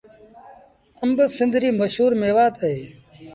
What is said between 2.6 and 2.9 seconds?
اهي۔